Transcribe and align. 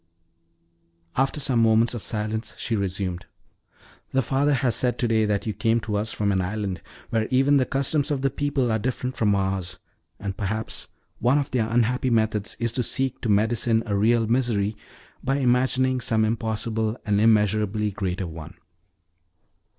After 1.15 1.39
some 1.39 1.61
moments 1.61 1.93
of 1.93 2.03
silence, 2.03 2.55
she 2.57 2.75
resumed: 2.75 3.27
"The 4.13 4.23
father 4.23 4.55
has 4.55 4.73
said 4.75 4.97
to 4.97 5.07
day 5.07 5.25
that 5.25 5.45
you 5.45 5.53
came 5.53 5.79
to 5.81 5.95
us 5.95 6.11
from 6.11 6.31
an 6.31 6.41
island 6.41 6.81
where 7.11 7.27
even 7.29 7.57
the 7.57 7.67
customs 7.67 8.09
of 8.09 8.23
the 8.23 8.31
people 8.31 8.71
are 8.71 8.79
different 8.79 9.15
from 9.15 9.35
ours; 9.35 9.77
and 10.19 10.35
perhaps 10.35 10.87
one 11.19 11.37
of 11.37 11.51
their 11.51 11.69
unhappy 11.69 12.09
methods 12.09 12.57
is 12.59 12.71
to 12.71 12.81
seek 12.81 13.21
to 13.21 13.29
medicine 13.29 13.83
a 13.85 13.95
real 13.95 14.25
misery 14.25 14.75
by 15.23 15.35
imagining 15.37 16.01
some 16.01 16.25
impossible 16.25 16.97
and 17.05 17.21
immeasurably 17.21 17.91
greater 17.91 18.25
one. 18.25 18.55